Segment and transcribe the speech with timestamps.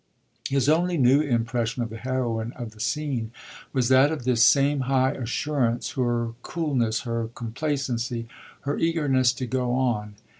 [0.49, 3.29] His only new impression of the heroine of the scene
[3.71, 8.27] was that of this same high assurance her coolness, her complacency,
[8.61, 10.15] her eagerness to go on.